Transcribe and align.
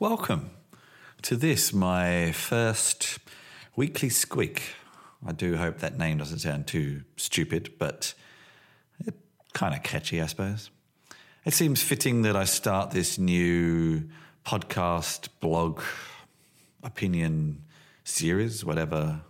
Welcome 0.00 0.52
to 1.20 1.36
this, 1.36 1.74
my 1.74 2.32
first 2.32 3.18
weekly 3.76 4.08
squeak. 4.08 4.62
I 5.26 5.32
do 5.32 5.58
hope 5.58 5.80
that 5.80 5.98
name 5.98 6.16
doesn't 6.16 6.38
sound 6.38 6.66
too 6.66 7.02
stupid, 7.18 7.74
but 7.78 8.14
it, 9.04 9.14
kind 9.52 9.74
of 9.74 9.82
catchy, 9.82 10.22
I 10.22 10.24
suppose. 10.24 10.70
It 11.44 11.52
seems 11.52 11.82
fitting 11.82 12.22
that 12.22 12.34
I 12.34 12.44
start 12.44 12.92
this 12.92 13.18
new 13.18 14.08
podcast, 14.46 15.28
blog, 15.38 15.82
opinion 16.82 17.64
series, 18.02 18.64
whatever 18.64 19.20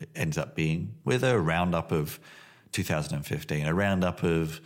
it 0.00 0.08
ends 0.16 0.36
up 0.36 0.56
being, 0.56 0.96
with 1.04 1.22
a 1.22 1.38
roundup 1.38 1.92
of 1.92 2.18
2015, 2.72 3.64
a 3.64 3.72
roundup 3.72 4.24
of 4.24 4.60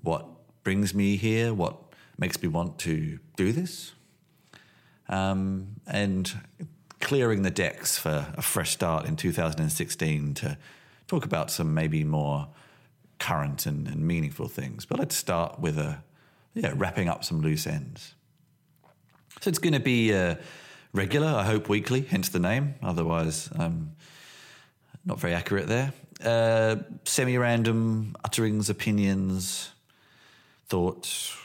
what 0.00 0.28
brings 0.62 0.94
me 0.94 1.16
here, 1.16 1.52
what 1.52 1.76
makes 2.18 2.40
me 2.40 2.46
want 2.46 2.78
to 2.78 3.18
do 3.34 3.50
this, 3.50 3.94
um, 5.12 5.76
and 5.86 6.32
clearing 7.00 7.42
the 7.42 7.50
decks 7.50 7.98
for 7.98 8.26
a 8.34 8.42
fresh 8.42 8.70
start 8.70 9.06
in 9.06 9.14
2016 9.14 10.34
to 10.34 10.56
talk 11.06 11.24
about 11.26 11.50
some 11.50 11.74
maybe 11.74 12.02
more 12.02 12.48
current 13.18 13.66
and, 13.66 13.86
and 13.86 14.06
meaningful 14.06 14.48
things. 14.48 14.86
But 14.86 14.98
let's 14.98 15.14
start 15.14 15.60
with 15.60 15.78
a 15.78 16.02
yeah, 16.54 16.72
wrapping 16.74 17.08
up 17.08 17.24
some 17.24 17.42
loose 17.42 17.66
ends. 17.66 18.14
So 19.42 19.50
it's 19.50 19.58
going 19.58 19.74
to 19.74 19.80
be 19.80 20.14
uh, 20.14 20.36
regular, 20.94 21.28
I 21.28 21.44
hope 21.44 21.68
weekly, 21.68 22.02
hence 22.02 22.30
the 22.30 22.38
name. 22.38 22.74
Otherwise, 22.82 23.50
um, 23.58 23.92
not 25.04 25.20
very 25.20 25.34
accurate 25.34 25.66
there. 25.66 25.92
Uh, 26.24 26.76
Semi 27.04 27.36
random 27.36 28.16
utterings, 28.24 28.70
opinions, 28.70 29.72
thoughts, 30.68 31.36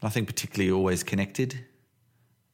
nothing 0.00 0.26
particularly 0.26 0.70
always 0.70 1.02
connected 1.02 1.64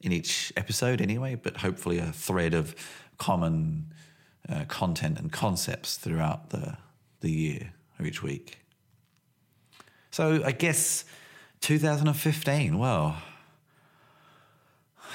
in 0.03 0.11
each 0.11 0.53
episode, 0.55 1.01
anyway, 1.01 1.35
but 1.35 1.57
hopefully 1.57 1.97
a 1.97 2.11
thread 2.11 2.53
of 2.53 2.75
common 3.17 3.93
uh, 4.49 4.65
content 4.67 5.17
and 5.17 5.31
concepts 5.31 5.95
throughout 5.95 6.49
the, 6.49 6.77
the 7.21 7.31
year 7.31 7.73
or 7.99 8.05
each 8.05 8.21
week. 8.21 8.59
So 10.11 10.43
I 10.43 10.51
guess 10.51 11.05
2015, 11.61 12.77
well, 12.77 13.17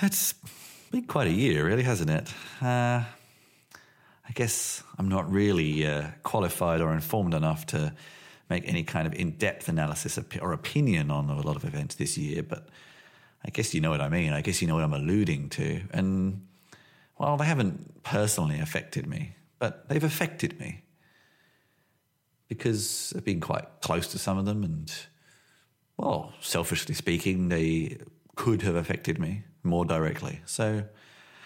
it's 0.01 0.35
been 0.91 1.05
quite 1.05 1.29
a 1.29 1.33
year, 1.33 1.67
really, 1.67 1.83
hasn't 1.83 2.11
it? 2.11 2.33
Uh, 2.63 3.05
I 4.29 4.33
guess 4.35 4.83
I'm 4.99 5.09
not 5.09 5.31
really 5.31 5.87
uh, 5.87 6.09
qualified 6.23 6.81
or 6.81 6.93
informed 6.95 7.35
enough 7.35 7.67
to 7.67 7.95
make 8.49 8.67
any 8.67 8.83
kind 8.83 9.07
of 9.07 9.15
in 9.15 9.33
depth 9.33 9.69
analysis 9.69 10.19
or 10.41 10.53
opinion 10.53 11.11
on 11.11 11.29
a 11.29 11.41
lot 11.43 11.57
of 11.57 11.65
events 11.65 11.95
this 11.97 12.17
year, 12.17 12.43
but 12.43 12.69
I 13.45 13.51
guess 13.51 13.75
you 13.75 13.81
know 13.81 13.91
what 13.91 14.01
I 14.01 14.09
mean. 14.09 14.33
I 14.33 14.41
guess 14.41 14.61
you 14.61 14.69
know 14.69 14.75
what 14.75 14.85
I'm 14.85 14.93
alluding 14.93 15.51
to. 15.51 15.81
And, 15.93 16.47
well, 17.19 17.37
they 17.37 17.45
haven't 17.45 18.03
personally 18.03 18.59
affected 18.59 19.07
me, 19.07 19.35
but 19.59 19.89
they've 19.89 20.05
affected 20.05 20.59
me 20.59 20.83
because 22.49 23.13
I've 23.17 23.25
been 23.25 23.41
quite 23.41 23.67
close 23.81 24.09
to 24.09 24.19
some 24.19 24.39
of 24.39 24.45
them. 24.45 24.65
And, 24.65 24.93
well, 25.97 26.33
selfishly 26.41 26.95
speaking, 26.95 27.49
they 27.49 27.99
could 28.37 28.63
have 28.63 28.75
affected 28.75 29.19
me 29.19 29.45
more 29.63 29.85
directly. 29.85 30.41
So 30.47 30.85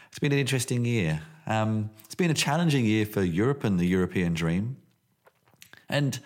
it's 0.09 0.19
been 0.19 0.33
an 0.33 0.39
interesting 0.39 0.85
year. 0.85 1.23
Um, 1.47 1.91
it's 2.05 2.15
been 2.15 2.31
a 2.31 2.35
challenging 2.35 2.85
year 2.85 3.05
for 3.05 3.23
Europe 3.23 3.65
and 3.65 3.81
the 3.81 3.87
European 3.87 4.35
dream. 4.35 4.77
And 5.89 6.19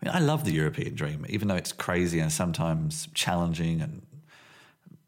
I 0.00 0.06
mean, 0.06 0.14
I 0.14 0.20
love 0.20 0.44
the 0.44 0.52
European 0.52 0.94
dream, 0.94 1.26
even 1.28 1.48
though 1.48 1.56
it's 1.56 1.72
crazy 1.72 2.20
and 2.20 2.32
sometimes 2.32 3.08
challenging 3.12 3.80
and 3.80 4.02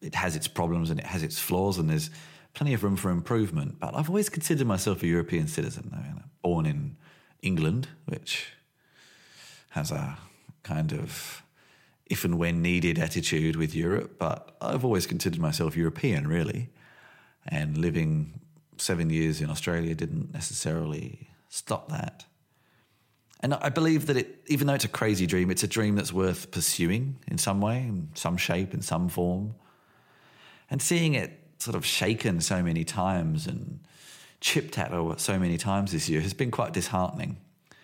it 0.03 0.15
has 0.15 0.37
its 0.37 0.49
problems 0.49 0.91
and 0.91 1.01
it 1.01 1.07
has 1.07 1.23
its 1.23 1.39
flaws 1.39 1.79
and 1.79 1.89
there's 1.89 2.11
plenty 2.55 2.75
of 2.75 2.85
room 2.85 2.97
for 2.97 3.11
improvement. 3.11 3.79
But 3.81 3.95
I've 3.95 4.09
always 4.09 4.29
considered 4.29 4.67
myself 4.67 5.03
a 5.03 5.07
European 5.07 5.49
citizen. 5.49 5.91
I 5.95 6.03
mean, 6.03 6.23
born 6.43 6.67
in 6.67 6.97
England, 7.41 7.89
which 8.07 8.49
has 9.71 9.91
a 9.91 10.19
kind 10.63 10.93
of 10.93 11.43
if 12.07 12.25
and 12.25 12.39
when 12.39 12.61
needed 12.61 12.99
attitude 12.99 13.57
with 13.57 13.75
Europe, 13.75 14.19
but 14.19 14.55
I've 14.61 14.85
always 14.85 15.07
considered 15.07 15.41
myself 15.41 15.77
European, 15.77 16.27
really. 16.27 16.69
And 17.47 17.79
living 17.79 18.41
seven 18.77 19.09
years 19.09 19.41
in 19.41 19.49
Australia 19.49 19.95
didn't 19.95 20.33
necessarily 20.33 21.29
stop 21.49 21.89
that. 21.89 22.27
And 23.41 23.55
I 23.55 23.71
believe 23.71 24.07
that 24.07 24.17
it, 24.17 24.43
even 24.47 24.67
though 24.67 24.75
it's 24.75 24.85
a 24.85 24.89
crazy 24.89 25.27
dream, 25.27 25.51
it's 25.51 25.65
a 25.65 25.69
dream 25.69 25.97
that's 25.97 26.13
worth 26.13 26.51
pursuing 26.51 27.17
in 27.27 27.39
some 27.39 27.61
way, 27.61 27.79
in 27.79 28.11
some 28.15 28.37
shape, 28.37 28.73
in 28.75 28.83
some 28.83 29.09
form. 29.09 29.55
And 30.73 30.81
seeing 30.81 31.13
it 31.13 31.39
sort 31.59 31.77
of 31.77 31.85
shaken 31.85 32.41
so 32.41 32.63
many 32.63 32.83
times 32.83 33.47
and 33.47 33.79
chipped 34.41 34.79
at 34.79 35.21
so 35.21 35.39
many 35.39 35.59
times 35.59 35.93
this 35.93 36.09
year 36.09 36.23
has 36.23 36.33
been 36.33 36.51
quite 36.51 36.73
disheartening. 36.73 37.37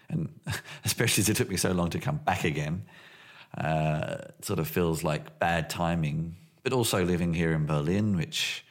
And 0.09 0.31
especially 0.87 1.21
as 1.21 1.28
it 1.28 1.37
took 1.37 1.50
me 1.50 1.59
so 1.59 1.72
long 1.72 1.91
to 1.91 1.98
come 1.98 2.16
back 2.16 2.44
again, 2.44 2.84
uh, 3.59 4.16
sort 4.41 4.59
of 4.59 4.69
feels 4.69 5.04
like 5.04 5.38
bad 5.38 5.69
timing. 5.69 6.34
But 6.62 6.72
also 6.72 7.04
living 7.04 7.34
here 7.34 7.53
in 7.53 7.66
Berlin, 7.66 8.16
which 8.16 8.65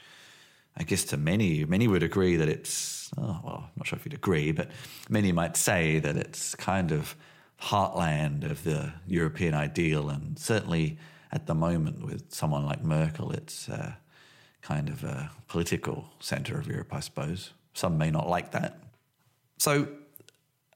I 0.75 0.81
guess 0.81 1.03
to 1.05 1.17
many, 1.17 1.63
many 1.65 1.87
would 1.87 2.01
agree 2.01 2.37
that 2.37 2.49
it's, 2.49 3.11
oh, 3.19 3.39
well, 3.43 3.63
I'm 3.65 3.71
not 3.77 3.85
sure 3.85 3.99
if 3.99 4.05
you'd 4.05 4.15
agree, 4.15 4.51
but 4.51 4.71
many 5.09 5.31
might 5.31 5.55
say 5.55 5.99
that 5.99 6.17
it's 6.17 6.55
kind 6.55 6.91
of 6.91 7.15
heartland 7.61 8.49
of 8.49 8.63
the 8.63 8.93
European 9.05 9.53
ideal. 9.53 10.09
And 10.09 10.39
certainly 10.39 10.97
at 11.31 11.45
the 11.45 11.53
moment 11.53 12.03
with 12.03 12.33
someone 12.33 12.65
like 12.65 12.83
Merkel, 12.83 13.31
it's 13.31 13.69
uh, 13.69 13.93
kind 14.67 14.89
of 14.89 15.01
a 15.05 15.31
political 15.47 16.09
centre 16.19 16.59
of 16.59 16.67
Europe, 16.67 16.93
I 16.93 16.99
suppose. 16.99 17.53
Some 17.73 17.97
may 17.97 18.11
not 18.11 18.27
like 18.27 18.51
that. 18.51 18.77
So, 19.59 19.87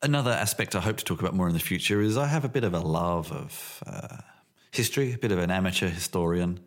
another 0.01 0.31
aspect 0.31 0.75
I 0.75 0.79
hope 0.79 0.95
to 0.97 1.03
talk 1.03 1.19
about 1.19 1.33
more 1.33 1.49
in 1.49 1.53
the 1.53 1.59
future 1.59 1.99
is 1.99 2.17
I 2.17 2.27
have 2.27 2.45
a 2.45 2.49
bit 2.49 2.63
of 2.63 2.73
a 2.73 2.79
love 2.79 3.33
of 3.33 3.83
uh, 3.85 4.17
history, 4.71 5.11
a 5.11 5.17
bit 5.17 5.33
of 5.33 5.39
an 5.39 5.51
amateur 5.51 5.89
historian, 5.89 6.61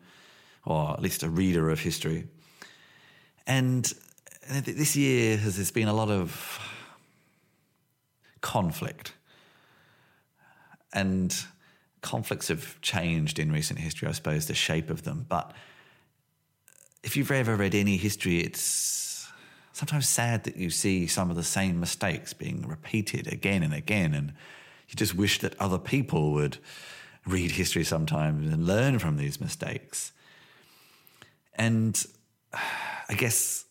or 0.65 0.91
at 0.91 1.01
least 1.01 1.23
a 1.23 1.29
reader 1.29 1.71
of 1.71 1.79
history. 1.79 2.27
And 3.47 3.91
this 4.47 4.95
year 4.95 5.37
has 5.37 5.55
there's 5.55 5.71
been 5.71 5.87
a 5.87 5.93
lot 5.93 6.11
of 6.11 6.59
conflict. 8.41 9.13
And 10.93 11.35
conflicts 12.01 12.49
have 12.49 12.79
changed 12.81 13.39
in 13.39 13.51
recent 13.51 13.79
history, 13.79 14.07
I 14.07 14.11
suppose, 14.11 14.45
the 14.45 14.53
shape 14.53 14.91
of 14.91 15.01
them. 15.01 15.25
But 15.27 15.53
if 17.05 17.15
you've 17.15 17.31
ever 17.31 17.55
read 17.55 17.75
any 17.75 17.97
history, 17.97 18.39
it's 18.39 19.31
sometimes 19.73 20.09
sad 20.09 20.43
that 20.45 20.57
you 20.57 20.71
see 20.71 21.05
some 21.05 21.29
of 21.29 21.35
the 21.35 21.43
same 21.43 21.79
mistakes 21.79 22.33
being 22.33 22.67
repeated 22.67 23.31
again 23.31 23.61
and 23.61 23.73
again. 23.73 24.15
And 24.15 24.33
you 24.89 24.95
just 24.95 25.13
wish 25.13 25.39
that 25.39 25.57
other 25.61 25.77
people 25.77 26.31
would 26.33 26.57
read 27.27 27.51
history 27.51 27.83
sometimes 27.83 28.51
and 28.51 28.65
learn 28.65 28.97
from 28.97 29.17
these 29.17 29.39
mistakes. 29.39 30.13
And 31.53 32.03
I 33.07 33.13
guess 33.13 33.65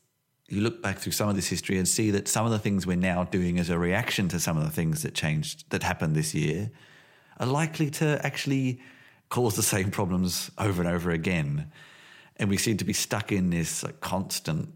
you 0.49 0.61
look 0.61 0.81
back 0.81 0.99
through 0.99 1.13
some 1.13 1.29
of 1.29 1.35
this 1.35 1.49
history 1.49 1.77
and 1.77 1.89
see 1.89 2.13
that 2.13 2.29
some 2.29 2.47
of 2.47 2.53
the 2.53 2.59
things 2.61 2.87
we're 2.87 2.97
now 2.97 3.25
doing 3.25 3.59
as 3.59 3.69
a 3.69 3.79
reaction 3.79 4.29
to 4.29 4.39
some 4.39 4.57
of 4.57 4.63
the 4.63 4.71
things 4.71 5.03
that 5.03 5.15
changed, 5.15 5.69
that 5.71 5.83
happened 5.83 6.15
this 6.15 6.35
year, 6.35 6.71
are 7.41 7.47
likely 7.47 7.91
to 7.91 8.25
actually 8.25 8.81
cause 9.29 9.57
the 9.57 9.63
same 9.63 9.91
problems 9.91 10.53
over 10.57 10.81
and 10.81 10.91
over 10.91 11.11
again 11.11 11.73
and 12.37 12.51
we 12.51 12.57
seem 12.57 12.77
to 12.79 12.85
be 12.85 12.93
stuck 12.93 13.33
in 13.33 13.51
this 13.51 13.83
like, 13.83 14.01
constant 14.01 14.73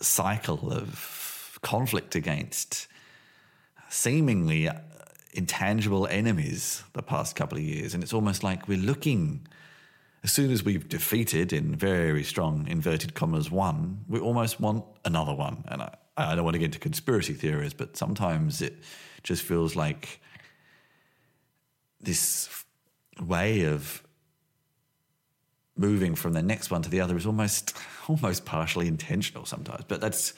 cycle 0.00 0.72
of 0.72 1.58
conflict 1.62 2.14
against 2.14 2.86
seemingly 3.88 4.68
intangible 5.32 6.06
enemies 6.06 6.82
the 6.94 7.02
past 7.02 7.36
couple 7.36 7.58
of 7.58 7.64
years. 7.64 7.94
And 7.94 8.02
it's 8.02 8.12
almost 8.12 8.42
like 8.42 8.68
we're 8.68 8.78
looking, 8.78 9.46
as 10.24 10.32
soon 10.32 10.50
as 10.50 10.64
we've 10.64 10.88
defeated, 10.88 11.52
in 11.52 11.74
very 11.74 12.24
strong 12.24 12.66
inverted 12.68 13.14
commas, 13.14 13.50
one, 13.50 14.04
we 14.08 14.18
almost 14.18 14.60
want 14.60 14.84
another 15.04 15.34
one. 15.34 15.64
And 15.68 15.82
I, 15.82 15.94
I 16.16 16.34
don't 16.34 16.44
want 16.44 16.54
to 16.54 16.58
get 16.58 16.66
into 16.66 16.78
conspiracy 16.78 17.34
theories, 17.34 17.74
but 17.74 17.96
sometimes 17.96 18.62
it 18.62 18.76
just 19.22 19.42
feels 19.42 19.76
like 19.76 20.20
this 22.00 22.48
way 23.20 23.64
of 23.64 24.02
moving 25.76 26.14
from 26.14 26.32
the 26.32 26.42
next 26.42 26.70
one 26.70 26.82
to 26.82 26.90
the 26.90 27.00
other 27.00 27.16
is 27.16 27.26
almost 27.26 27.76
almost 28.08 28.44
partially 28.44 28.88
intentional 28.88 29.44
sometimes. 29.44 29.84
But 29.86 30.00
that's 30.00 30.34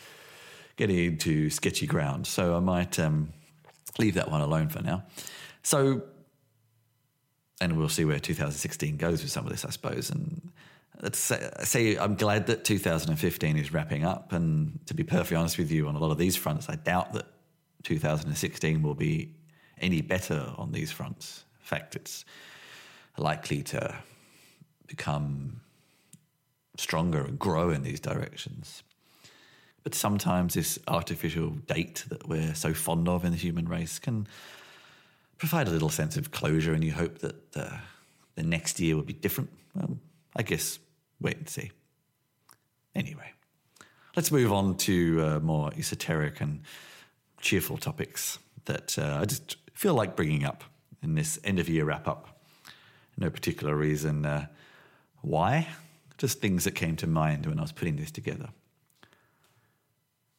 getting 0.77 0.99
into 0.99 1.51
sketchy 1.51 1.87
ground. 1.87 2.27
So 2.27 2.57
I 2.57 2.61
might 2.61 2.99
um, 2.99 3.33
leave 3.99 4.15
that 4.15 4.31
one 4.31 4.41
alone 4.41 4.69
for 4.69 4.83
now. 4.83 5.05
So, 5.63 6.03
and 7.61 7.77
we'll 7.77 7.89
see 7.89 8.05
where 8.05 8.21
2016 8.21 8.97
goes 8.97 9.23
with 9.23 9.31
some 9.31 9.45
of 9.45 9.51
this, 9.51 9.65
I 9.65 9.71
suppose. 9.71 10.11
And 10.11 10.53
let's 11.03 11.19
say, 11.19 11.51
say 11.65 11.97
I'm 11.99 12.15
glad 12.15 12.47
that 12.47 12.65
2015 12.65 13.57
is 13.57 13.73
wrapping 13.73 14.05
up. 14.05 14.33
And 14.33 14.79
to 14.87 14.95
be 14.95 15.03
perfectly 15.03 15.37
honest 15.37 15.59
with 15.59 15.71
you, 15.71 15.89
on 15.89 15.97
a 15.97 15.99
lot 15.99 16.13
of 16.13 16.19
these 16.19 16.37
fronts, 16.37 16.69
I 16.69 16.77
doubt 16.77 17.13
that 17.15 17.27
2016 17.83 18.83
will 18.83 18.95
be 18.95 19.35
any 19.81 20.01
better 20.01 20.53
on 20.57 20.73
these 20.73 20.93
fronts. 20.93 21.45
In 21.61 21.67
fact, 21.67 21.97
it's 21.97 22.25
likely 23.17 23.63
to 23.65 23.97
become 24.89 25.61
stronger 26.77 27.21
and 27.21 27.39
grow 27.39 27.71
in 27.71 27.83
these 27.83 28.01
directions. 28.01 28.83
But 29.85 29.95
sometimes 29.95 30.55
this 30.55 30.79
artificial 30.89 31.51
date 31.51 32.05
that 32.09 32.29
we're 32.29 32.55
so 32.55 32.75
fond 32.75 33.09
of 33.09 33.25
in 33.25 33.31
the 33.31 33.39
human 33.39 33.69
race 33.69 33.99
can 33.99 34.27
provide 35.39 35.69
a 35.69 35.71
little 35.71 35.89
sense 35.89 36.17
of 36.17 36.33
closure, 36.33 36.75
and 36.75 36.83
you 36.83 36.93
hope 36.93 37.19
that 37.19 37.57
uh, 37.57 37.77
the 38.35 38.43
next 38.43 38.81
year 38.81 38.97
will 38.97 39.05
be 39.05 39.13
different. 39.13 39.51
Well, 39.75 39.99
I 40.35 40.43
guess 40.43 40.79
wait 41.21 41.37
and 41.37 41.49
see. 41.49 41.71
Anyway, 42.95 43.33
let's 44.17 44.33
move 44.33 44.53
on 44.53 44.77
to 44.79 45.23
uh, 45.23 45.41
more 45.41 45.73
esoteric 45.77 46.41
and 46.41 46.63
cheerful 47.41 47.77
topics 47.77 48.39
that 48.65 48.99
uh, 48.99 49.19
I 49.21 49.25
just 49.25 49.57
feel 49.75 49.95
like 49.95 50.17
bringing 50.17 50.45
up 50.45 50.65
in 51.03 51.15
this 51.15 51.39
end 51.45 51.59
of 51.59 51.69
year 51.69 51.85
wrap 51.85 52.09
up. 52.09 52.41
No 53.17 53.31
particular 53.31 53.75
reason 53.75 54.27
uh, 54.27 54.47
why, 55.23 55.69
just 56.17 56.41
things 56.41 56.65
that 56.65 56.73
came 56.73 56.97
to 56.97 57.07
mind 57.07 57.47
when 57.47 57.59
I 57.59 57.63
was 57.63 57.73
putting 57.73 57.97
this 57.97 58.11
together. 58.11 58.49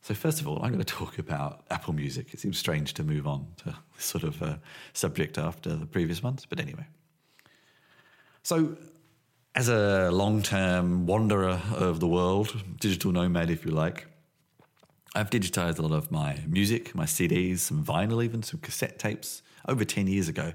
So, 0.01 0.13
first 0.13 0.39
of 0.41 0.47
all, 0.47 0.57
I'm 0.63 0.71
going 0.71 0.83
to 0.83 0.85
talk 0.85 1.19
about 1.19 1.65
Apple 1.69 1.93
Music. 1.93 2.33
It 2.33 2.39
seems 2.39 2.57
strange 2.57 2.93
to 2.95 3.03
move 3.03 3.27
on 3.27 3.47
to 3.57 3.75
this 3.95 4.05
sort 4.05 4.23
of 4.23 4.41
uh, 4.41 4.55
subject 4.93 5.37
after 5.37 5.75
the 5.75 5.85
previous 5.85 6.23
ones, 6.23 6.45
but 6.47 6.59
anyway. 6.59 6.85
So, 8.43 8.77
as 9.55 9.67
a 9.67 10.09
long 10.11 10.41
term 10.41 11.05
wanderer 11.05 11.61
of 11.75 11.99
the 11.99 12.07
world, 12.07 12.55
digital 12.79 13.11
nomad, 13.11 13.49
if 13.49 13.65
you 13.65 13.71
like, 13.71 14.07
I've 15.15 15.29
digitized 15.29 15.79
a 15.79 15.81
lot 15.81 15.91
of 15.91 16.11
my 16.11 16.39
music, 16.47 16.93
my 16.95 17.05
CDs, 17.05 17.59
some 17.59 17.83
vinyl, 17.83 18.23
even 18.23 18.43
some 18.43 18.59
cassette 18.59 18.99
tapes 18.99 19.41
over 19.67 19.83
10 19.83 20.07
years 20.07 20.29
ago 20.29 20.53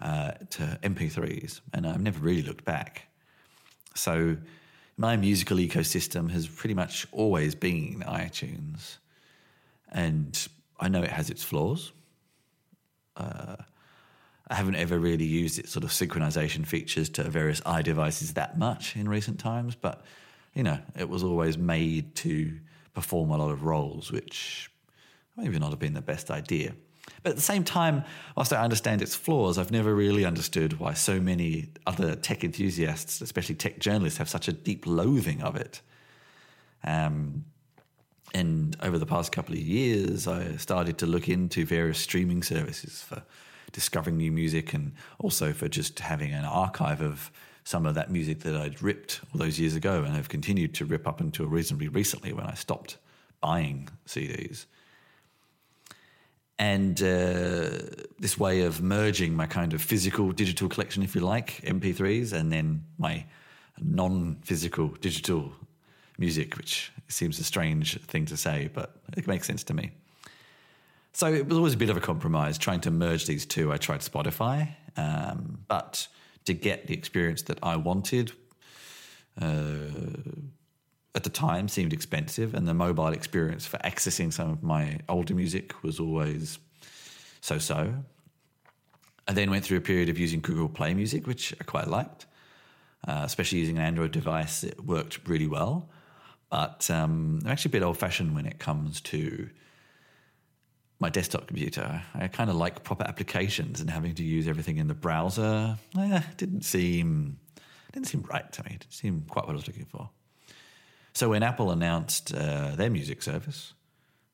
uh, 0.00 0.32
to 0.50 0.78
MP3s, 0.82 1.60
and 1.74 1.86
I've 1.86 2.00
never 2.00 2.20
really 2.20 2.42
looked 2.42 2.64
back. 2.64 3.07
So, 3.98 4.36
my 4.96 5.16
musical 5.16 5.58
ecosystem 5.58 6.30
has 6.30 6.48
pretty 6.48 6.74
much 6.74 7.06
always 7.12 7.54
been 7.54 8.04
iTunes. 8.06 8.96
And 9.90 10.48
I 10.78 10.88
know 10.88 11.02
it 11.02 11.10
has 11.10 11.30
its 11.30 11.44
flaws. 11.44 11.92
Uh, 13.16 13.56
I 14.48 14.54
haven't 14.54 14.76
ever 14.76 14.98
really 14.98 15.24
used 15.24 15.58
its 15.58 15.72
sort 15.72 15.84
of 15.84 15.90
synchronization 15.90 16.66
features 16.66 17.08
to 17.10 17.24
various 17.24 17.60
iDevices 17.60 18.34
that 18.34 18.58
much 18.58 18.96
in 18.96 19.08
recent 19.08 19.38
times, 19.38 19.74
but 19.74 20.04
you 20.54 20.62
know, 20.62 20.78
it 20.96 21.08
was 21.08 21.22
always 21.22 21.58
made 21.58 22.14
to 22.16 22.58
perform 22.94 23.30
a 23.30 23.36
lot 23.36 23.50
of 23.50 23.62
roles, 23.64 24.10
which 24.10 24.70
maybe 25.36 25.58
not 25.58 25.70
have 25.70 25.78
been 25.78 25.94
the 25.94 26.00
best 26.00 26.30
idea. 26.30 26.72
But 27.22 27.30
at 27.30 27.36
the 27.36 27.42
same 27.42 27.64
time, 27.64 28.04
whilst 28.36 28.52
I 28.52 28.62
understand 28.62 29.02
its 29.02 29.14
flaws, 29.14 29.58
I've 29.58 29.70
never 29.70 29.94
really 29.94 30.24
understood 30.24 30.78
why 30.78 30.94
so 30.94 31.20
many 31.20 31.68
other 31.86 32.14
tech 32.14 32.44
enthusiasts, 32.44 33.20
especially 33.20 33.54
tech 33.54 33.78
journalists, 33.78 34.18
have 34.18 34.28
such 34.28 34.48
a 34.48 34.52
deep 34.52 34.86
loathing 34.86 35.42
of 35.42 35.56
it. 35.56 35.80
Um, 36.84 37.44
and 38.34 38.76
over 38.82 38.98
the 38.98 39.06
past 39.06 39.32
couple 39.32 39.54
of 39.54 39.60
years, 39.60 40.28
I 40.28 40.56
started 40.56 40.98
to 40.98 41.06
look 41.06 41.28
into 41.28 41.64
various 41.64 41.98
streaming 41.98 42.42
services 42.42 43.02
for 43.02 43.22
discovering 43.72 44.16
new 44.16 44.32
music 44.32 44.72
and 44.74 44.92
also 45.18 45.52
for 45.52 45.68
just 45.68 45.98
having 45.98 46.32
an 46.32 46.44
archive 46.44 47.00
of 47.00 47.30
some 47.64 47.84
of 47.84 47.94
that 47.94 48.10
music 48.10 48.40
that 48.40 48.56
I'd 48.56 48.82
ripped 48.82 49.20
all 49.32 49.38
those 49.38 49.58
years 49.60 49.74
ago 49.74 50.02
and 50.02 50.14
have 50.14 50.28
continued 50.28 50.74
to 50.74 50.84
rip 50.84 51.06
up 51.06 51.20
until 51.20 51.46
reasonably 51.46 51.88
recently 51.88 52.32
when 52.32 52.46
I 52.46 52.54
stopped 52.54 52.96
buying 53.40 53.88
CDs 54.06 54.64
and 56.58 57.00
uh, 57.00 57.70
this 58.18 58.36
way 58.38 58.62
of 58.62 58.82
merging 58.82 59.34
my 59.34 59.46
kind 59.46 59.72
of 59.72 59.80
physical 59.80 60.32
digital 60.32 60.68
collection, 60.68 61.02
if 61.02 61.14
you 61.14 61.20
like, 61.20 61.60
MP3s, 61.62 62.32
and 62.32 62.52
then 62.52 62.84
my 62.98 63.24
non 63.80 64.38
physical 64.42 64.88
digital 65.00 65.52
music, 66.18 66.56
which 66.56 66.92
seems 67.06 67.38
a 67.38 67.44
strange 67.44 68.00
thing 68.02 68.26
to 68.26 68.36
say, 68.36 68.70
but 68.74 68.96
it 69.16 69.26
makes 69.26 69.46
sense 69.46 69.62
to 69.64 69.74
me. 69.74 69.92
So 71.12 71.32
it 71.32 71.46
was 71.46 71.56
always 71.56 71.74
a 71.74 71.76
bit 71.76 71.90
of 71.90 71.96
a 71.96 72.00
compromise 72.00 72.58
trying 72.58 72.80
to 72.82 72.90
merge 72.90 73.26
these 73.26 73.46
two. 73.46 73.72
I 73.72 73.76
tried 73.76 74.00
Spotify, 74.00 74.68
um, 74.96 75.60
but 75.68 76.08
to 76.44 76.54
get 76.54 76.86
the 76.86 76.94
experience 76.94 77.42
that 77.42 77.58
I 77.62 77.76
wanted, 77.76 78.32
uh, 79.40 79.46
at 81.18 81.24
the 81.24 81.30
time 81.30 81.66
seemed 81.66 81.92
expensive, 81.92 82.54
and 82.54 82.68
the 82.68 82.74
mobile 82.74 83.08
experience 83.08 83.66
for 83.66 83.76
accessing 83.78 84.32
some 84.32 84.50
of 84.50 84.62
my 84.62 85.00
older 85.08 85.34
music 85.34 85.82
was 85.82 85.98
always 85.98 86.60
so 87.40 87.58
so. 87.58 87.92
I 89.26 89.32
then 89.32 89.50
went 89.50 89.64
through 89.64 89.78
a 89.78 89.80
period 89.80 90.08
of 90.08 90.16
using 90.16 90.40
Google 90.40 90.68
Play 90.68 90.94
Music, 90.94 91.26
which 91.26 91.52
I 91.60 91.64
quite 91.64 91.88
liked, 91.88 92.26
uh, 93.08 93.22
especially 93.24 93.58
using 93.58 93.78
an 93.78 93.82
Android 93.82 94.12
device. 94.12 94.62
It 94.62 94.84
worked 94.84 95.26
really 95.26 95.48
well. 95.48 95.90
But 96.50 96.88
um, 96.88 97.40
I'm 97.44 97.50
actually 97.50 97.70
a 97.70 97.72
bit 97.72 97.82
old 97.82 97.98
fashioned 97.98 98.36
when 98.36 98.46
it 98.46 98.60
comes 98.60 99.00
to 99.12 99.50
my 101.00 101.10
desktop 101.10 101.48
computer. 101.48 102.00
I 102.14 102.28
kind 102.28 102.48
of 102.48 102.54
like 102.54 102.84
proper 102.84 103.02
applications 103.02 103.80
and 103.80 103.90
having 103.90 104.14
to 104.14 104.22
use 104.22 104.46
everything 104.46 104.76
in 104.76 104.86
the 104.86 104.94
browser. 104.94 105.76
Eh, 105.98 106.22
didn't 106.36 106.62
seem 106.62 107.40
didn't 107.92 108.06
seem 108.06 108.22
right 108.30 108.50
to 108.52 108.62
me. 108.62 108.70
It 108.74 108.80
didn't 108.80 108.94
seem 108.94 109.24
quite 109.28 109.46
what 109.46 109.54
I 109.54 109.56
was 109.56 109.66
looking 109.66 109.86
for. 109.86 110.10
So 111.18 111.30
when 111.30 111.42
Apple 111.42 111.72
announced 111.72 112.32
uh, 112.32 112.76
their 112.76 112.90
music 112.90 113.22
service, 113.22 113.72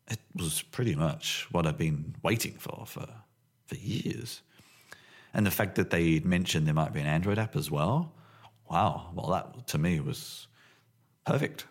it 0.07 0.19
was 0.37 0.61
pretty 0.61 0.95
much 0.95 1.49
what 1.51 1.67
I've 1.67 1.79
been 1.79 2.15
waiting 2.23 2.57
for 2.59 2.85
for 2.85 3.07
for 3.65 3.77
years. 3.77 4.43
And 5.33 5.47
the 5.47 5.51
fact 5.51 5.77
that 5.77 5.89
they 5.89 6.21
mentioned 6.21 6.67
there 6.67 6.75
might 6.75 6.93
be 6.93 7.01
an 7.01 7.07
Android 7.07 7.39
app 7.39 7.57
as 7.57 7.71
well, 7.71 8.13
wow, 8.71 9.13
well 9.15 9.31
that 9.31 9.67
to 9.69 9.79
me 9.79 9.99
was 9.99 10.47
perfect. 11.25 11.65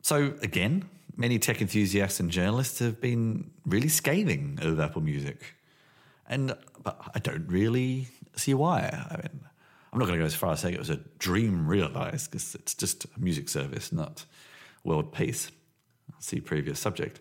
So 0.00 0.32
again, 0.40 0.88
many 1.18 1.38
tech 1.38 1.60
enthusiasts 1.60 2.18
and 2.18 2.30
journalists 2.30 2.78
have 2.78 2.98
been 2.98 3.50
really 3.66 3.90
scathing 3.90 4.58
of 4.62 4.80
Apple 4.80 5.02
Music. 5.02 5.54
And 6.26 6.56
but 6.82 6.98
I 7.14 7.18
don't 7.18 7.46
really 7.46 8.08
see 8.36 8.54
why. 8.54 8.78
I 9.10 9.16
mean, 9.18 9.49
I'm 9.92 9.98
not 9.98 10.06
going 10.06 10.18
to 10.18 10.22
go 10.22 10.26
as 10.26 10.34
far 10.34 10.52
as 10.52 10.60
saying 10.60 10.74
it 10.74 10.78
was 10.78 10.90
a 10.90 11.00
dream 11.18 11.66
realized 11.66 12.30
because 12.30 12.54
it's 12.54 12.74
just 12.74 13.04
a 13.04 13.08
music 13.18 13.48
service, 13.48 13.92
not 13.92 14.24
world 14.84 15.12
peace. 15.12 15.50
See 16.20 16.40
previous 16.40 16.78
subject. 16.78 17.20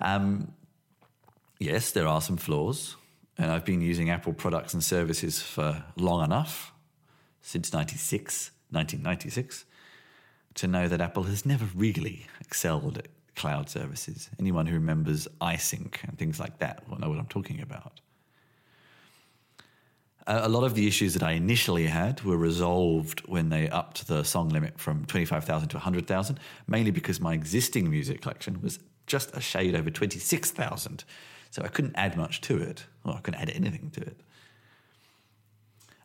Um, 0.00 0.52
yes, 1.58 1.92
there 1.92 2.06
are 2.06 2.20
some 2.20 2.36
flaws, 2.36 2.96
and 3.36 3.50
I've 3.50 3.64
been 3.64 3.80
using 3.80 4.10
Apple 4.10 4.32
products 4.32 4.74
and 4.74 4.82
services 4.82 5.40
for 5.42 5.84
long 5.96 6.24
enough, 6.24 6.72
since 7.42 7.72
96, 7.72 8.50
1996, 8.70 9.64
to 10.54 10.66
know 10.66 10.88
that 10.88 11.00
Apple 11.00 11.24
has 11.24 11.46
never 11.46 11.66
really 11.74 12.26
excelled 12.40 12.98
at 12.98 13.08
cloud 13.36 13.68
services. 13.68 14.28
Anyone 14.40 14.66
who 14.66 14.74
remembers 14.74 15.28
iSync 15.40 15.94
and 16.04 16.18
things 16.18 16.40
like 16.40 16.58
that 16.58 16.88
will 16.88 16.98
know 16.98 17.08
what 17.08 17.18
I'm 17.18 17.26
talking 17.26 17.60
about 17.60 18.00
a 20.28 20.48
lot 20.48 20.64
of 20.64 20.74
the 20.74 20.86
issues 20.86 21.14
that 21.14 21.22
I 21.22 21.32
initially 21.32 21.86
had 21.86 22.22
were 22.22 22.36
resolved 22.36 23.20
when 23.26 23.48
they 23.48 23.68
upped 23.70 24.06
the 24.08 24.24
song 24.24 24.50
limit 24.50 24.78
from 24.78 25.06
25,000 25.06 25.70
to 25.70 25.76
100,000, 25.76 26.38
mainly 26.66 26.90
because 26.90 27.18
my 27.18 27.32
existing 27.32 27.90
music 27.90 28.20
collection 28.20 28.60
was 28.60 28.78
just 29.06 29.34
a 29.34 29.40
shade 29.40 29.74
over 29.74 29.90
26,000. 29.90 31.04
So 31.50 31.62
I 31.62 31.68
couldn't 31.68 31.96
add 31.96 32.16
much 32.16 32.42
to 32.42 32.58
it. 32.58 32.84
Well, 33.04 33.14
I 33.16 33.20
couldn't 33.20 33.40
add 33.40 33.50
anything 33.50 33.90
to 33.94 34.02
it. 34.02 34.20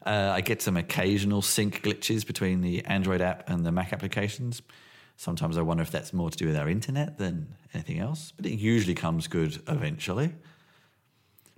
Uh, 0.05 0.31
I 0.33 0.39
get 0.39 0.61
some 0.61 0.77
occasional 0.77 1.41
sync 1.41 1.81
glitches 1.81 2.25
between 2.25 2.61
the 2.61 2.83
Android 2.85 3.21
app 3.21 3.49
and 3.49 3.65
the 3.65 3.73
Mac 3.73 3.91
applications. 3.91 4.61
Sometimes 5.17 5.57
I 5.57 5.61
wonder 5.61 5.83
if 5.83 5.91
that's 5.91 6.13
more 6.13 6.29
to 6.29 6.37
do 6.37 6.47
with 6.47 6.55
our 6.55 6.69
internet 6.69 7.17
than 7.17 7.55
anything 7.73 7.99
else, 7.99 8.31
but 8.35 8.45
it 8.45 8.55
usually 8.55 8.95
comes 8.95 9.27
good 9.27 9.61
eventually. 9.67 10.33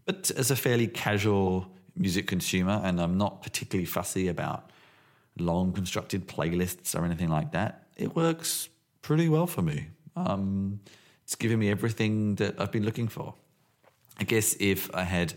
But 0.06 0.32
as 0.32 0.50
a 0.52 0.56
fairly 0.56 0.88
casual 0.88 1.68
music 1.96 2.28
consumer, 2.28 2.82
and 2.84 3.00
I'm 3.00 3.18
not 3.18 3.42
particularly 3.42 3.86
fussy 3.86 4.28
about 4.28 4.72
long 5.38 5.74
constructed 5.74 6.28
playlists 6.28 6.98
or 6.98 7.06
anything 7.06 7.30
like 7.30 7.52
that. 7.52 7.88
It 7.98 8.16
works 8.16 8.70
pretty 9.02 9.30
well 9.30 9.48
for 9.48 9.62
me. 9.62 9.88
Um, 10.16 10.80
it's 11.24 11.36
giving 11.36 11.60
me 11.60 11.70
everything 11.70 12.36
that 12.36 12.60
I've 12.60 12.72
been 12.72 12.86
looking 12.86 13.08
for. 13.08 13.34
I 14.20 14.24
guess 14.24 14.56
if 14.60 14.94
I 14.94 15.04
had 15.04 15.34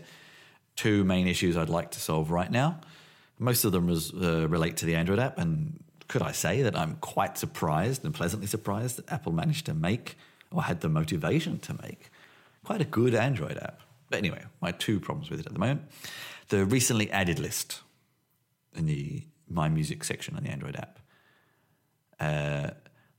two 0.75 1.03
main 1.03 1.27
issues 1.27 1.57
I'd 1.57 1.69
like 1.69 1.91
to 1.91 1.99
solve 1.99 2.31
right 2.31 2.51
now, 2.51 2.79
Most 3.39 3.63
of 3.63 3.71
them 3.71 3.89
uh, 3.89 4.49
relate 4.49 4.75
to 4.77 4.85
the 4.85 4.95
Android 4.95 5.17
app, 5.17 5.39
and 5.39 5.81
could 6.09 6.21
I 6.21 6.33
say 6.33 6.61
that 6.63 6.77
I'm 6.77 6.95
quite 6.95 7.37
surprised 7.37 8.03
and 8.03 8.13
pleasantly 8.13 8.47
surprised 8.47 8.97
that 8.97 9.09
Apple 9.09 9.31
managed 9.31 9.65
to 9.67 9.73
make 9.73 10.17
or 10.51 10.63
had 10.63 10.81
the 10.81 10.89
motivation 10.89 11.59
to 11.59 11.73
make 11.81 12.11
quite 12.65 12.81
a 12.81 12.85
good 12.85 13.15
Android 13.15 13.57
app. 13.57 13.79
But 14.09 14.17
anyway, 14.19 14.43
my 14.61 14.71
two 14.71 14.99
problems 14.99 15.29
with 15.29 15.39
it 15.39 15.45
at 15.45 15.53
the 15.53 15.59
moment. 15.59 15.83
The 16.49 16.65
recently 16.65 17.11
added 17.11 17.39
list 17.39 17.81
in 18.75 18.85
the 18.85 19.23
My 19.47 19.69
Music 19.69 20.03
section 20.03 20.35
on 20.35 20.43
the 20.43 20.49
Android 20.49 20.75
app. 20.75 20.99
A 22.19 22.25
uh, 22.25 22.69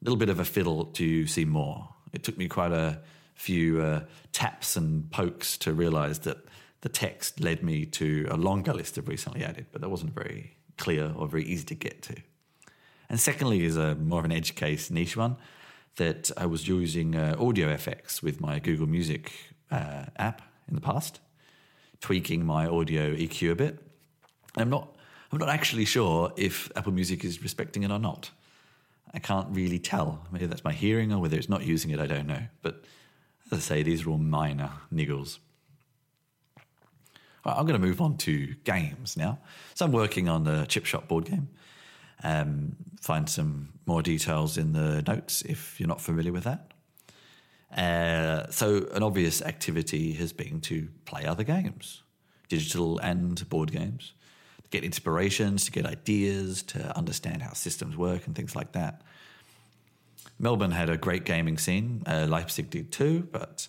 little 0.02 0.16
bit 0.16 0.28
of 0.28 0.40
a 0.40 0.44
fiddle 0.44 0.86
to 0.86 1.26
see 1.26 1.44
more. 1.44 1.88
It 2.12 2.22
took 2.22 2.36
me 2.36 2.48
quite 2.48 2.72
a 2.72 3.00
few 3.34 3.80
uh, 3.80 4.00
taps 4.32 4.76
and 4.76 5.10
pokes 5.10 5.56
to 5.58 5.72
realize 5.72 6.20
that 6.20 6.38
the 6.82 6.88
text 6.88 7.40
led 7.40 7.62
me 7.62 7.86
to 7.86 8.26
a 8.30 8.36
longer 8.36 8.72
list 8.72 8.98
of 8.98 9.08
recently 9.08 9.44
added, 9.44 9.66
but 9.72 9.80
that 9.80 9.88
wasn't 9.88 10.14
very 10.14 10.56
clear 10.76 11.12
or 11.16 11.28
very 11.28 11.44
easy 11.44 11.64
to 11.64 11.74
get 11.74 12.02
to. 12.02 12.16
And 13.08 13.18
secondly, 13.18 13.64
is 13.64 13.76
a 13.76 13.94
more 13.94 14.20
of 14.20 14.24
an 14.24 14.32
edge 14.32 14.54
case 14.54 14.90
niche 14.90 15.16
one 15.16 15.36
that 15.96 16.30
I 16.36 16.46
was 16.46 16.68
using 16.68 17.16
uh, 17.16 17.36
audio 17.38 17.68
effects 17.68 18.22
with 18.22 18.40
my 18.40 18.58
Google 18.58 18.86
Music 18.86 19.32
uh, 19.70 20.06
app 20.16 20.42
in 20.70 20.76
the 20.76 20.80
past, 20.80 21.20
tweaking 22.00 22.44
my 22.44 22.66
audio 22.66 23.14
EQ 23.14 23.52
a 23.52 23.54
bit. 23.54 23.78
I'm 24.56 24.70
not, 24.70 24.96
I'm 25.30 25.38
not 25.38 25.48
actually 25.48 25.84
sure 25.84 26.32
if 26.36 26.70
Apple 26.76 26.92
Music 26.92 27.24
is 27.24 27.42
respecting 27.42 27.82
it 27.82 27.90
or 27.90 27.98
not. 27.98 28.30
I 29.12 29.18
can't 29.18 29.48
really 29.50 29.78
tell. 29.78 30.26
Maybe 30.30 30.46
that's 30.46 30.64
my 30.64 30.72
hearing 30.72 31.12
or 31.12 31.18
whether 31.18 31.36
it's 31.36 31.48
not 31.48 31.64
using 31.64 31.90
it, 31.90 32.00
I 32.00 32.06
don't 32.06 32.26
know. 32.26 32.42
But 32.62 32.84
as 33.50 33.58
I 33.58 33.60
say, 33.60 33.82
these 33.82 34.06
are 34.06 34.10
all 34.10 34.18
minor 34.18 34.70
niggles. 34.92 35.38
I'm 37.44 37.66
going 37.66 37.80
to 37.80 37.86
move 37.86 38.00
on 38.00 38.16
to 38.18 38.54
games 38.64 39.16
now. 39.16 39.38
So 39.74 39.84
I'm 39.84 39.92
working 39.92 40.28
on 40.28 40.44
the 40.44 40.66
Chip 40.66 40.84
Shop 40.84 41.08
board 41.08 41.24
game. 41.24 41.48
Um, 42.22 42.76
find 43.00 43.28
some 43.28 43.70
more 43.86 44.02
details 44.02 44.58
in 44.58 44.72
the 44.72 45.02
notes 45.02 45.42
if 45.42 45.80
you're 45.80 45.88
not 45.88 46.00
familiar 46.00 46.32
with 46.32 46.44
that. 46.44 46.69
Uh, 47.76 48.50
so, 48.50 48.88
an 48.92 49.02
obvious 49.02 49.42
activity 49.42 50.12
has 50.12 50.32
been 50.32 50.60
to 50.62 50.88
play 51.04 51.24
other 51.24 51.44
games, 51.44 52.02
digital 52.48 52.98
and 52.98 53.48
board 53.48 53.70
games, 53.70 54.12
to 54.64 54.70
get 54.70 54.82
inspirations, 54.82 55.66
to 55.66 55.70
get 55.70 55.86
ideas, 55.86 56.62
to 56.64 56.96
understand 56.96 57.42
how 57.42 57.52
systems 57.52 57.96
work 57.96 58.26
and 58.26 58.34
things 58.34 58.56
like 58.56 58.72
that. 58.72 59.02
Melbourne 60.38 60.72
had 60.72 60.90
a 60.90 60.96
great 60.96 61.24
gaming 61.24 61.58
scene, 61.58 62.02
uh, 62.06 62.26
Leipzig 62.28 62.70
did 62.70 62.90
too, 62.90 63.28
but 63.30 63.68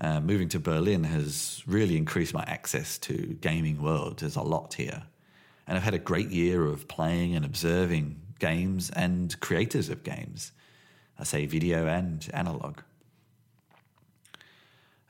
uh, 0.00 0.20
moving 0.20 0.48
to 0.50 0.58
Berlin 0.58 1.04
has 1.04 1.62
really 1.66 1.96
increased 1.96 2.34
my 2.34 2.44
access 2.46 2.98
to 2.98 3.14
gaming 3.40 3.80
world. 3.80 4.18
There's 4.18 4.36
a 4.36 4.42
lot 4.42 4.74
here. 4.74 5.04
And 5.66 5.76
I've 5.76 5.84
had 5.84 5.94
a 5.94 5.98
great 5.98 6.30
year 6.30 6.64
of 6.66 6.86
playing 6.88 7.34
and 7.34 7.44
observing 7.44 8.20
games 8.38 8.90
and 8.90 9.38
creators 9.40 9.88
of 9.88 10.04
games. 10.04 10.52
I 11.18 11.24
say 11.24 11.46
video 11.46 11.86
and 11.86 12.28
analog. 12.32 12.80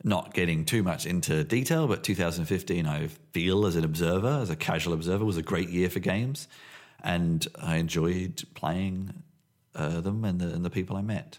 Not 0.05 0.35
getting 0.35 0.65
too 0.65 0.83
much 0.83 1.07
into 1.07 1.43
detail, 1.43 1.89
but 1.89 2.05
2015, 2.05 2.87
I 2.87 3.09
feel 3.33 3.67
as 3.67 3.77
an 3.77 3.85
observer, 3.85 4.41
as 4.41 4.51
a 4.51 4.57
casual 4.57 4.93
observer, 4.93 5.25
was 5.25 5.37
a 5.37 5.43
great 5.43 5.69
year 5.69 5.91
for 5.91 6.01
games. 6.01 6.49
And 7.03 7.47
I 7.61 7.77
enjoyed 7.77 8.45
playing 8.55 9.23
uh, 9.75 10.01
them 10.01 10.25
and 10.25 10.41
the, 10.41 10.53
and 10.53 10.65
the 10.65 10.71
people 10.71 10.97
I 10.97 11.03
met. 11.03 11.39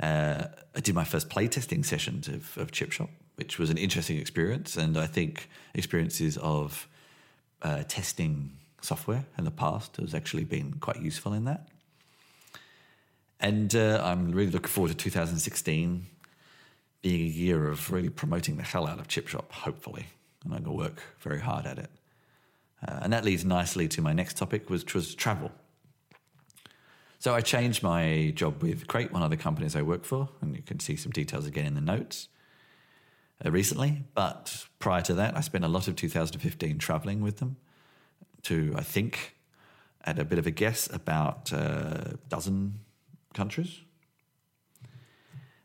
Uh, 0.00 0.44
I 0.74 0.80
did 0.80 0.94
my 0.94 1.04
first 1.04 1.28
playtesting 1.28 1.84
sessions 1.84 2.28
of, 2.28 2.56
of 2.58 2.72
Chip 2.72 2.92
Shop, 2.92 3.10
which 3.36 3.58
was 3.58 3.70
an 3.70 3.78
interesting 3.78 4.18
experience. 4.18 4.76
And 4.76 4.96
I 4.96 5.06
think 5.06 5.48
experiences 5.74 6.36
of 6.38 6.88
uh, 7.62 7.84
testing 7.88 8.52
software 8.80 9.24
in 9.38 9.44
the 9.44 9.50
past 9.50 9.96
has 9.96 10.14
actually 10.14 10.44
been 10.44 10.74
quite 10.74 11.00
useful 11.00 11.32
in 11.32 11.44
that. 11.44 11.68
And 13.40 13.74
uh, 13.74 14.00
I'm 14.04 14.32
really 14.32 14.50
looking 14.50 14.68
forward 14.68 14.90
to 14.90 14.96
2016 14.96 16.06
being 17.04 17.20
a 17.20 17.28
year 17.28 17.68
of 17.68 17.92
really 17.92 18.08
promoting 18.08 18.56
the 18.56 18.62
hell 18.62 18.86
out 18.86 18.98
of 18.98 19.06
Chip 19.08 19.28
Shop, 19.28 19.52
hopefully. 19.52 20.06
And 20.42 20.54
I'm 20.54 20.64
going 20.64 20.74
to 20.74 20.82
work 20.84 21.02
very 21.20 21.38
hard 21.38 21.66
at 21.66 21.78
it. 21.78 21.90
Uh, 22.82 23.00
and 23.02 23.12
that 23.12 23.26
leads 23.26 23.44
nicely 23.44 23.86
to 23.88 24.00
my 24.00 24.14
next 24.14 24.38
topic, 24.38 24.70
which 24.70 24.94
was 24.94 25.14
travel. 25.14 25.52
So 27.18 27.34
I 27.34 27.42
changed 27.42 27.82
my 27.82 28.32
job 28.34 28.62
with 28.62 28.86
Crate, 28.86 29.12
one 29.12 29.22
of 29.22 29.28
the 29.28 29.36
companies 29.36 29.76
I 29.76 29.82
work 29.82 30.06
for, 30.06 30.30
and 30.40 30.56
you 30.56 30.62
can 30.62 30.80
see 30.80 30.96
some 30.96 31.12
details 31.12 31.46
again 31.46 31.66
in 31.66 31.74
the 31.74 31.82
notes 31.82 32.28
uh, 33.44 33.50
recently. 33.50 34.04
But 34.14 34.64
prior 34.78 35.02
to 35.02 35.12
that, 35.12 35.36
I 35.36 35.42
spent 35.42 35.62
a 35.62 35.68
lot 35.68 35.88
of 35.88 35.96
2015 35.96 36.78
traveling 36.78 37.20
with 37.20 37.36
them 37.36 37.56
to, 38.44 38.72
I 38.78 38.82
think, 38.82 39.36
at 40.06 40.18
a 40.18 40.24
bit 40.24 40.38
of 40.38 40.46
a 40.46 40.50
guess, 40.50 40.88
about 40.90 41.52
a 41.52 42.18
dozen 42.30 42.80
countries. 43.34 43.82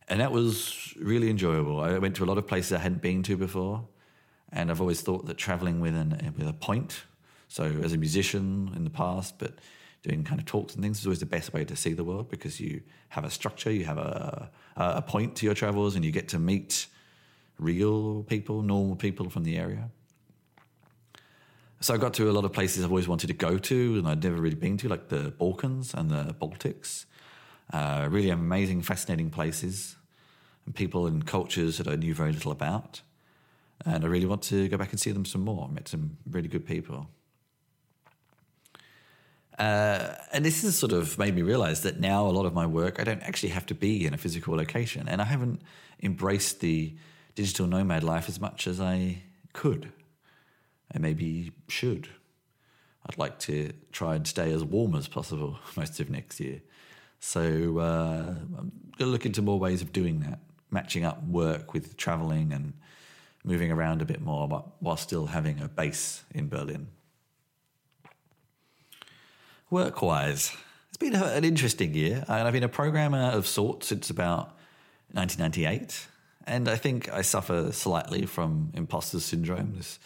And 0.10 0.20
that 0.22 0.32
was 0.32 0.94
really 1.00 1.30
enjoyable. 1.30 1.80
I 1.82 1.98
went 2.00 2.16
to 2.16 2.24
a 2.24 2.26
lot 2.26 2.40
of 2.40 2.48
places 2.48 2.74
I 2.74 2.80
hadn't 2.80 3.02
been 3.02 3.22
to 3.24 3.38
before. 3.38 3.88
And 4.52 4.72
I've 4.72 4.82
always 4.82 5.02
thought 5.02 5.28
that 5.28 5.38
traveling 5.38 5.80
with, 5.80 5.96
an, 5.96 6.34
with 6.36 6.48
a 6.48 6.54
point, 6.54 7.04
so 7.48 7.66
as 7.84 7.94
a 7.94 7.98
musician 7.98 8.72
in 8.76 8.84
the 8.84 8.90
past, 8.90 9.38
but 9.38 9.60
doing 10.02 10.24
kind 10.24 10.40
of 10.40 10.48
talks 10.48 10.74
and 10.74 10.84
things 10.84 11.00
is 11.00 11.06
always 11.06 11.20
the 11.20 11.28
best 11.28 11.54
way 11.54 11.64
to 11.66 11.76
see 11.76 11.94
the 11.94 12.04
world 12.04 12.30
because 12.30 12.60
you 12.60 12.82
have 13.10 13.26
a 13.26 13.30
structure, 13.30 13.72
you 13.72 13.86
have 13.86 14.00
a, 14.00 14.50
a 14.76 15.02
point 15.04 15.36
to 15.36 15.46
your 15.46 15.54
travels, 15.54 15.96
and 15.96 16.04
you 16.04 16.12
get 16.12 16.28
to 16.30 16.40
meet 16.40 16.88
real 17.60 18.24
people, 18.24 18.64
normal 18.64 18.96
people 18.96 19.30
from 19.30 19.44
the 19.44 19.58
area. 19.58 19.90
So 21.82 21.94
I 21.94 21.98
got 21.98 22.16
to 22.16 22.30
a 22.30 22.34
lot 22.34 22.44
of 22.44 22.52
places 22.52 22.84
I've 22.84 22.92
always 22.92 23.08
wanted 23.08 23.28
to 23.28 23.34
go 23.34 23.58
to 23.58 23.98
and 24.00 24.08
I'd 24.08 24.24
never 24.24 24.42
really 24.42 24.56
been 24.56 24.78
to, 24.78 24.90
like 24.90 25.10
the 25.10 25.32
Balkans 25.38 25.94
and 25.94 26.10
the 26.10 26.36
Baltics. 26.42 27.06
Uh, 27.72 28.08
really 28.10 28.32
amazing, 28.32 28.82
fascinating 28.82 29.30
places 29.30 29.96
and 30.70 30.76
people 30.76 31.08
and 31.08 31.26
cultures 31.26 31.80
that 31.80 31.88
I 31.88 31.96
knew 31.96 32.14
very 32.14 32.32
little 32.32 32.52
about. 32.52 33.02
And 33.86 34.06
I 34.06 34.08
really 34.08 34.28
want 34.28 34.44
to 34.44 34.68
go 34.68 34.78
back 34.78 34.92
and 34.92 35.00
see 35.00 35.10
them 35.12 35.26
some 35.26 35.42
more. 35.42 35.68
I 35.68 35.74
met 35.74 35.88
some 35.88 36.18
really 36.30 36.48
good 36.48 36.64
people. 36.68 37.10
Uh, 39.58 40.14
and 40.32 40.46
this 40.46 40.62
has 40.62 40.78
sort 40.78 40.92
of 40.92 41.18
made 41.18 41.34
me 41.34 41.42
realize 41.42 41.82
that 41.82 42.00
now 42.00 42.28
a 42.28 42.30
lot 42.30 42.46
of 42.46 42.54
my 42.54 42.68
work, 42.68 43.00
I 43.00 43.04
don't 43.04 43.24
actually 43.24 43.50
have 43.50 43.66
to 43.66 43.74
be 43.74 44.06
in 44.06 44.14
a 44.14 44.18
physical 44.18 44.56
location. 44.56 45.10
And 45.10 45.24
I 45.24 45.26
haven't 45.26 45.64
embraced 46.04 46.60
the 46.60 46.96
digital 47.34 47.66
nomad 47.66 48.04
life 48.04 48.30
as 48.30 48.40
much 48.40 48.68
as 48.68 48.80
I 48.80 49.24
could 49.54 49.92
and 50.92 51.02
maybe 51.02 51.52
should. 51.68 52.10
I'd 53.08 53.18
like 53.18 53.40
to 53.40 53.74
try 53.92 54.16
and 54.16 54.28
stay 54.28 54.52
as 54.52 54.64
warm 54.64 54.94
as 54.94 55.08
possible 55.08 55.58
most 55.76 56.00
of 56.00 56.12
next 56.12 56.40
year. 56.40 56.62
So 57.20 57.80
uh, 57.80 58.36
I'm 58.38 58.72
going 58.98 59.00
to 59.00 59.06
look 59.08 59.26
into 59.26 59.42
more 59.42 59.58
ways 59.58 59.82
of 59.82 59.92
doing 59.92 60.20
that, 60.20 60.40
matching 60.72 61.04
up 61.04 61.24
work 61.24 61.74
with 61.74 61.98
traveling 61.98 62.52
and 62.52 62.74
moving 63.44 63.72
around 63.72 64.02
a 64.02 64.06
bit 64.06 64.22
more 64.22 64.48
while 64.80 64.98
still 64.98 65.28
having 65.28 65.60
a 65.62 65.68
base 65.68 66.24
in 66.34 66.50
Berlin. 66.50 66.88
Work 69.70 70.02
wise, 70.02 70.56
it's 70.90 70.98
been 70.98 71.16
an 71.16 71.44
interesting 71.44 71.94
year. 71.94 72.26
I've 72.28 72.52
been 72.54 72.64
a 72.64 72.70
programmer 72.70 73.32
of 73.32 73.48
sorts 73.48 73.88
since 73.88 74.10
about 74.10 74.58
1998. 75.12 76.08
And 76.48 76.68
I 76.68 76.76
think 76.76 77.12
I 77.14 77.22
suffer 77.22 77.72
slightly 77.72 78.26
from 78.26 78.72
imposter 78.74 79.20
syndrome, 79.20 79.76
this 79.76 80.00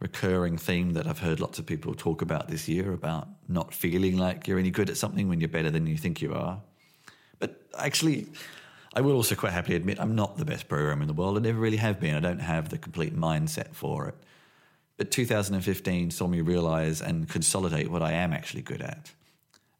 recurring 0.00 0.58
theme 0.58 0.92
that 0.92 1.06
I've 1.06 1.20
heard 1.20 1.40
lots 1.40 1.58
of 1.58 1.64
people 1.64 1.94
talk 1.94 2.20
about 2.20 2.48
this 2.48 2.68
year 2.68 2.92
about 2.92 3.28
not 3.48 3.72
feeling 3.72 4.18
like 4.18 4.46
you're 4.46 4.58
any 4.58 4.70
good 4.70 4.90
at 4.90 4.98
something 4.98 5.28
when 5.28 5.40
you're 5.40 5.48
better 5.48 5.70
than 5.70 5.86
you 5.86 5.96
think 5.96 6.20
you 6.20 6.34
are. 6.34 6.60
But 7.38 7.62
actually, 7.78 8.26
I 8.94 9.00
will 9.00 9.14
also 9.14 9.34
quite 9.34 9.52
happily 9.52 9.76
admit 9.76 10.00
I'm 10.00 10.14
not 10.14 10.36
the 10.36 10.44
best 10.44 10.68
programmer 10.68 11.02
in 11.02 11.08
the 11.08 11.14
world. 11.14 11.36
I 11.36 11.40
never 11.40 11.58
really 11.58 11.78
have 11.78 12.00
been. 12.00 12.14
I 12.14 12.20
don't 12.20 12.38
have 12.38 12.68
the 12.68 12.78
complete 12.78 13.16
mindset 13.16 13.74
for 13.74 14.08
it. 14.08 14.14
But 14.96 15.10
2015 15.10 16.12
saw 16.12 16.28
me 16.28 16.40
realize 16.40 17.02
and 17.02 17.28
consolidate 17.28 17.90
what 17.90 18.02
I 18.02 18.12
am 18.12 18.32
actually 18.32 18.62
good 18.62 18.80
at 18.80 19.12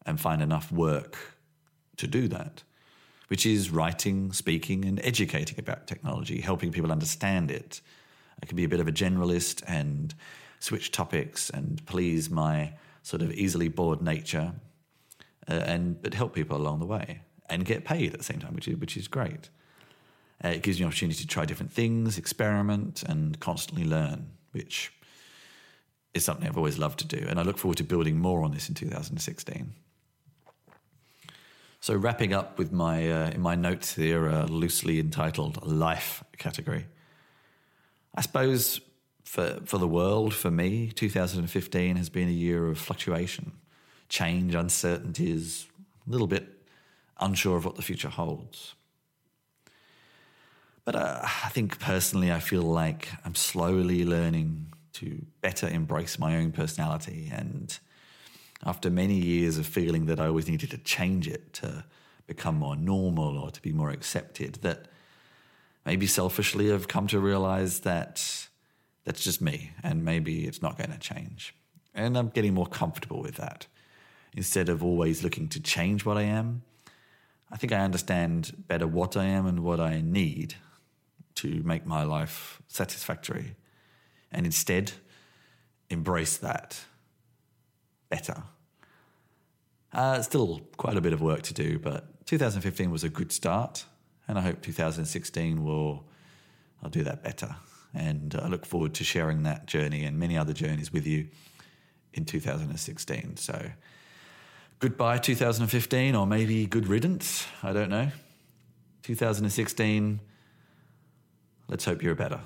and 0.05 0.21
find 0.21 0.43
enough 0.43 0.73
work 0.73 1.17
to 1.97 2.07
do 2.07 2.27
that 2.29 2.65
which 3.29 3.47
is 3.47 3.71
writing, 3.71 4.33
speaking, 4.33 4.85
and 4.85 5.01
educating 5.03 5.59
about 5.59 5.87
technology, 5.87 6.41
helping 6.41 6.71
people 6.71 6.93
understand 6.93 7.51
it. 7.51 7.81
I 8.43 8.47
can 8.47 8.57
be 8.57 8.65
a 8.65 8.69
bit 8.69 8.81
of 8.81 8.89
a 8.89 8.93
generalist 8.93 9.63
and 9.67 10.15
switch 10.61 10.91
topics 10.91 11.51
and 11.51 11.85
please 11.87 12.31
my 12.31 12.75
sort 13.03 13.23
of 13.23 13.33
easily 13.33 13.69
bored 13.69 14.03
nature, 14.03 14.53
uh, 15.49 15.53
and 15.53 16.01
but 16.01 16.15
help 16.15 16.35
people 16.35 16.57
along 16.57 16.81
the 16.81 16.87
way 16.87 17.21
and 17.49 17.65
get 17.65 17.85
paid 17.85 18.13
at 18.13 18.19
the 18.19 18.25
same 18.25 18.41
time, 18.41 18.55
which 18.55 18.69
is 18.69 18.77
which 18.77 18.97
is 18.97 19.09
great. 19.09 19.51
Uh, 20.45 20.49
it 20.49 20.63
gives 20.63 20.79
me 20.79 20.85
an 20.85 20.89
opportunity 20.89 21.21
to 21.21 21.27
try 21.27 21.45
different 21.45 21.73
things, 21.73 22.19
experiment, 22.19 23.03
and 23.03 23.39
constantly 23.41 23.85
learn, 23.85 24.27
which 24.53 24.93
is 26.13 26.25
something 26.25 26.47
I've 26.47 26.57
always 26.57 26.79
loved 26.79 26.99
to 27.01 27.07
do. 27.07 27.25
And 27.29 27.39
I 27.39 27.43
look 27.43 27.59
forward 27.59 27.79
to 27.79 27.85
building 27.85 28.19
more 28.19 28.43
on 28.45 28.53
this 28.53 28.69
in 28.69 28.75
2016. 28.75 29.73
So 31.81 31.95
wrapping 31.95 32.33
up 32.33 32.59
with 32.59 32.73
my 32.73 33.11
uh, 33.11 33.31
in 33.31 33.41
my 33.41 33.55
notes 33.55 33.95
here, 33.95 34.29
uh, 34.29 34.47
loosely 34.47 34.99
entitled 34.99 35.65
"Life" 35.67 36.25
category. 36.39 36.87
I 38.15 38.21
suppose 38.21 38.81
for, 39.25 39.59
for 39.65 39.79
the 39.79 39.89
world, 39.89 40.33
for 40.33 40.51
me, 40.51 40.93
2015 40.95 41.97
has 41.97 42.09
been 42.09 42.29
a 42.29 42.33
year 42.33 42.69
of 42.69 42.79
fluctuation, 42.79 43.53
change, 44.09 44.55
uncertainties, 44.55 45.67
a 46.07 46.11
little 46.11 46.29
bit 46.29 46.54
unsure 47.21 47.57
of 47.57 47.65
what 47.65 47.77
the 47.77 47.83
future 47.83 48.09
holds. 48.09 48.75
But 50.85 50.97
uh, 50.97 51.21
I 51.23 51.49
think 51.49 51.79
personally, 51.79 52.31
I 52.31 52.41
feel 52.41 52.63
like 52.63 53.09
I'm 53.25 53.35
slowly 53.35 54.05
learning 54.05 54.73
to 54.95 55.25
better 55.41 55.69
embrace 55.69 56.19
my 56.19 56.37
own 56.37 56.53
personality. 56.53 57.31
And 57.33 57.77
after 58.65 58.91
many 58.91 59.15
years 59.15 59.59
of 59.59 59.67
feeling 59.67 60.07
that 60.07 60.21
I 60.21 60.27
always 60.27 60.49
needed 60.49 60.71
to 60.71 60.79
change 60.79 61.27
it 61.27 61.53
to 61.55 61.85
become 62.27 62.57
more 62.57 62.77
normal 62.77 63.39
or 63.39 63.51
to 63.51 63.63
be 63.63 63.73
more 63.73 63.91
accepted, 63.91 64.57
that 64.63 64.89
maybe 65.85 66.07
selfishly 66.07 66.73
I've 66.73 66.89
come 66.89 67.07
to 67.09 67.19
realize 67.19 67.81
that 67.81 68.49
that's 69.05 69.23
just 69.23 69.41
me 69.41 69.73
and 69.83 70.05
maybe 70.05 70.47
it's 70.47 70.63
not 70.63 70.79
going 70.79 70.91
to 70.91 70.99
change. 70.99 71.55
And 71.95 72.17
I'm 72.17 72.29
getting 72.29 72.55
more 72.55 72.67
comfortable 72.67 73.23
with 73.23 73.37
that. 73.37 73.67
Instead 74.37 74.69
of 74.69 74.83
always 74.83 75.23
looking 75.23 75.49
to 75.49 75.61
change 75.61 76.05
what 76.05 76.17
I 76.17 76.23
am, 76.23 76.63
I 77.55 77.57
think 77.57 77.73
I 77.73 77.79
understand 77.79 78.65
better 78.67 78.89
what 78.89 79.17
I 79.17 79.27
am 79.27 79.47
and 79.47 79.61
what 79.61 79.79
I 79.79 80.01
need 80.01 80.57
to 81.37 81.63
make 81.63 81.87
my 81.87 82.03
life 82.03 82.61
satisfactory. 82.67 83.55
And 84.33 84.45
instead, 84.45 84.91
embrace 85.89 86.37
that 86.39 86.81
better. 88.11 88.43
Uh, 89.93 90.21
still 90.23 90.63
quite 90.77 90.97
a 90.97 91.01
bit 91.01 91.13
of 91.13 91.23
work 91.23 91.43
to 91.43 91.55
do, 91.55 91.79
but 91.79 92.27
2015 92.27 92.91
was 92.91 93.05
a 93.05 93.09
good 93.09 93.31
start, 93.31 93.85
and 94.27 94.37
I 94.37 94.41
hope 94.41 94.61
2016 94.61 95.63
will 95.63 96.05
I'll 96.83 96.91
do 96.91 97.05
that 97.05 97.23
better. 97.23 97.55
And 97.95 98.35
I 98.43 98.49
look 98.49 98.67
forward 98.67 98.95
to 98.95 99.05
sharing 99.05 99.45
that 99.45 99.67
journey 99.67 100.03
and 100.03 100.19
many 100.19 100.37
other 100.37 100.53
journeys 100.53 100.93
with 100.93 101.07
you 101.07 101.29
in 102.15 102.25
2016. 102.25 103.37
So 103.37 103.71
goodbye 104.85 105.17
2015, 105.17 106.15
or 106.15 106.27
maybe 106.27 106.67
good 106.67 106.87
riddance. 106.87 107.47
I 107.63 107.73
don't 107.73 107.89
know. 107.89 108.11
2016. 109.03 110.21
Let's 111.69 111.87
hope 111.87 112.03
you're 112.03 112.15
better. 112.15 112.41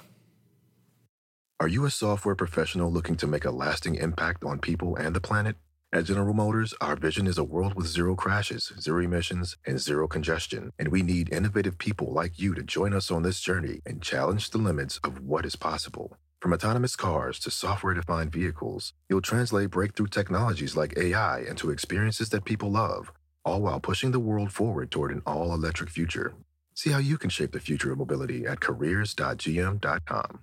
Are 1.58 1.66
you 1.66 1.84
a 1.84 1.90
software 1.90 2.36
professional 2.36 2.92
looking 2.92 3.16
to 3.16 3.26
make 3.26 3.44
a 3.44 3.50
lasting 3.50 3.96
impact 3.96 4.44
on 4.44 4.60
people 4.60 4.94
and 4.94 5.16
the 5.16 5.20
planet? 5.20 5.56
At 5.92 6.04
General 6.04 6.32
Motors, 6.32 6.74
our 6.80 6.94
vision 6.94 7.26
is 7.26 7.38
a 7.38 7.42
world 7.42 7.74
with 7.74 7.88
zero 7.88 8.14
crashes, 8.14 8.72
zero 8.78 9.02
emissions, 9.02 9.56
and 9.66 9.80
zero 9.80 10.06
congestion. 10.06 10.70
And 10.78 10.90
we 10.92 11.02
need 11.02 11.32
innovative 11.32 11.76
people 11.76 12.12
like 12.12 12.38
you 12.38 12.54
to 12.54 12.62
join 12.62 12.94
us 12.94 13.10
on 13.10 13.24
this 13.24 13.40
journey 13.40 13.80
and 13.84 14.00
challenge 14.00 14.50
the 14.50 14.58
limits 14.58 15.00
of 15.02 15.22
what 15.22 15.44
is 15.44 15.56
possible. 15.56 16.16
From 16.40 16.52
autonomous 16.52 16.94
cars 16.94 17.40
to 17.40 17.50
software 17.50 17.94
defined 17.94 18.30
vehicles, 18.30 18.92
you'll 19.08 19.20
translate 19.22 19.70
breakthrough 19.70 20.06
technologies 20.06 20.76
like 20.76 20.96
AI 20.96 21.40
into 21.40 21.70
experiences 21.70 22.28
that 22.30 22.44
people 22.44 22.70
love, 22.70 23.10
all 23.44 23.60
while 23.60 23.80
pushing 23.80 24.12
the 24.12 24.20
world 24.20 24.52
forward 24.52 24.92
toward 24.92 25.10
an 25.10 25.22
all 25.26 25.52
electric 25.52 25.90
future. 25.90 26.34
See 26.74 26.90
how 26.90 26.98
you 26.98 27.18
can 27.18 27.30
shape 27.30 27.50
the 27.52 27.60
future 27.60 27.90
of 27.90 27.98
mobility 27.98 28.46
at 28.46 28.60
careers.gm.com. 28.60 30.40